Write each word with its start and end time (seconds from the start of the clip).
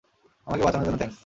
আমাকে 0.47 0.63
বাঁচানোর 0.65 0.85
জন্য 0.87 0.97
থ্যাংক্স! 0.99 1.17